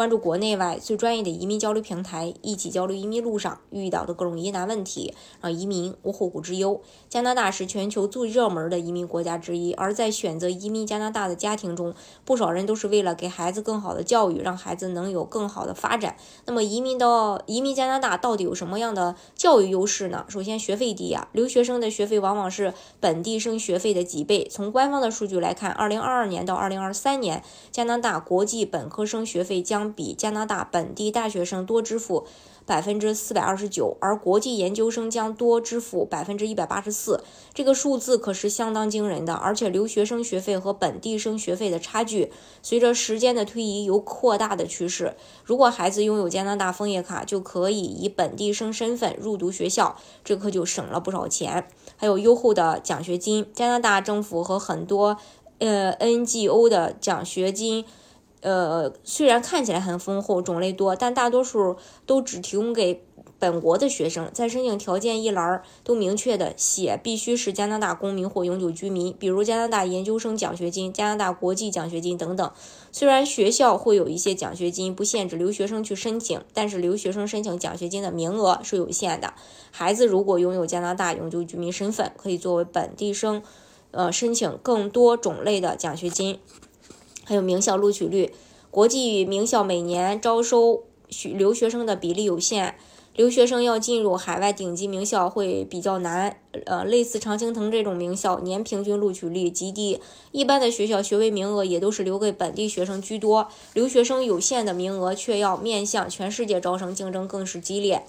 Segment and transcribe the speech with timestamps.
[0.00, 5.12] 关注国内外最专业的移民交流平台，一起交流移民路上遇到的各种疑难问题，
[5.42, 6.80] 让移民无后顾之忧。
[7.10, 11.92] 加拿大是全球最热门的移民国家之一，而在选择移民加拿大的家庭中，
[12.24, 16.16] 不少人都是为了给孩子更好的教育，让孩子能有更好的发展。
[16.46, 20.24] 那么，移民到移民加拿大到底有什么样的教育优势呢？
[20.30, 24.48] 首先，学费低啊，留学生的学费往往是本地生学费的几倍。
[24.50, 32.26] 从官方的数据来看，二零二二年到二零二三年，加拿大国际本科生学费将比加拿大本地大学生多支付
[32.66, 37.24] 百分之四百二十九，而国际研究生将多支付百分之一百八十四。
[37.52, 42.30] 这个数字可是相当惊人的，而且留学生学费和本地生学费的差距，
[42.62, 45.16] 随着时间的推移有扩大的趋势。
[45.44, 51.66] 如果孩子拥有加拿大枫叶卡，就可以以本地生身份入读学校，这可就省了不少钱。
[51.96, 55.16] 还有优厚的奖学金，加拿大政府和很多
[55.58, 57.84] 呃 NGO 的奖学金。
[58.40, 63.02] 呃，虽然看起来很丰厚，种类多，但大多数都只提供给
[63.38, 64.30] 本国的学生。
[64.32, 72.50] 在申请条件一栏都明确的写，必须是加拿大公民或永久居民，比如加拿大研究生奖学金、加拿大国际奖学金等等。
[72.92, 79.34] 虽然学校会有一些奖学金不限制留学生去申请，但是留学生申请奖学金的名额是有限的。
[79.70, 83.42] 孩子如果拥有加拿大永久居民身份，可以作为本地生，
[83.90, 86.40] 呃，申请更多种类的奖学金。
[87.30, 88.32] 还有名校录取率，
[88.72, 92.74] 国际名校每年招收学留学生的比例有限，
[93.14, 96.38] 留学生要进入海外顶级名校会比较难。
[96.66, 100.00] 呃，类似常青藤这种名校，年平均录取率极低，
[100.32, 108.02] 一般的学校学位名额也都是留给本地学生居多，留学生有限的名额却要面向全世界招生，竞争更是激烈。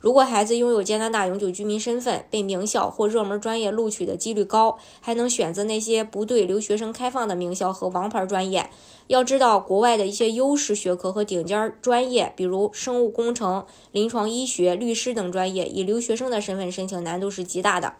[0.00, 8.70] 如果孩子拥有加拿大永久居民身份，被名校或热门专业录取的几率高，还能选择那些不对留学生开放的名校和王牌专业。
[9.08, 17.94] 要知道，国外的一些优势学科和顶尖专业，比如生物工程、临床医学、律师等专业，以留学生的身份申请难度是极大的。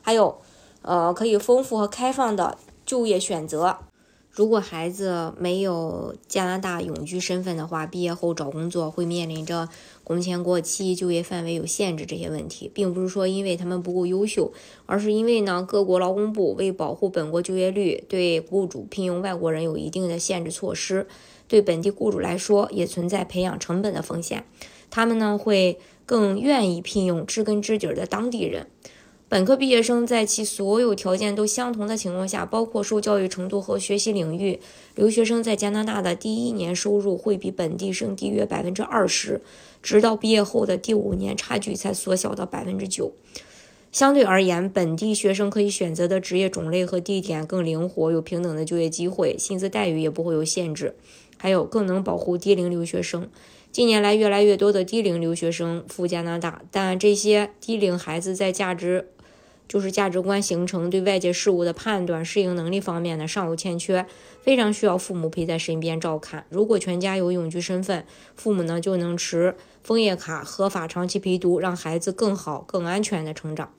[0.00, 0.38] 还有，
[0.82, 3.78] 呃，可以丰富和开放的就业选择。
[4.32, 9.68] 如果孩子没有加拿大永居身份的话，毕业后找工作会面临着
[10.02, 14.50] 工签过期、就业范围有限制这些问题，并不是说因为他们不够优秀，
[14.86, 21.06] 而是因为呢，各国劳工部为保护本国就业率，对雇主聘用外国人有一定的限制措施。
[21.46, 24.46] 对本地雇主来说，也存在培养成本的风险，
[24.90, 28.68] 他们呢会更愿意聘用知根知底的当地人。
[29.32, 34.60] 本科毕业生在其所有条件都相同的情况下，包括受教育程度和学习领域，
[34.94, 39.40] 留学生在加拿大的第一年收入会比本地生低约百分之二十，
[39.82, 43.12] 直到毕业后的第五年，差距才缩小到百分之九。
[43.90, 50.94] 相对而言，本地学生可以选择的职业种类和地点更灵活，有平等的就业机会，薪资待遇也不会有限制，
[51.38, 53.26] 还有更能保护低龄留学生。
[53.70, 59.08] 近年来，越来越多的低龄留学生赴加拿大，但这些低龄孩子在价值。
[59.72, 64.04] 就是价值观形成、对外界事物的判断、适应能力方面呢尚有欠缺，
[64.42, 66.44] 非常需要父母陪在身边照看。
[66.50, 68.04] 如果全家有永居身份，
[68.36, 73.72] 父母呢就能持枫叶卡合法长期陪读，让孩子更好、更安全的成长。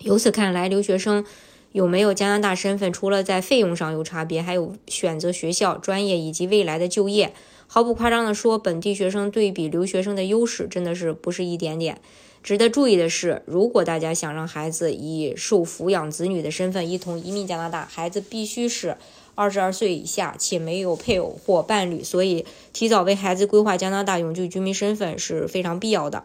[0.00, 1.24] 由此看来，留学生
[1.70, 7.32] 有没有加拿大身份，除了在费用上有差别，还有选择学校、专业以及未来的就业。
[7.66, 12.00] 毫不夸张地说，本地学生对比留学生的优势真的是不是一点点。
[12.42, 18.96] 值得注意的是，如果大家想让孩子以受抚养子女的身份一同移民加拿大，孩子必须是
[19.34, 22.04] 二十二岁以下且没有配偶或伴侣。
[22.04, 22.44] 所以，
[22.74, 26.24] 提早为孩子规划加拿大永久居民身份是非常必要的。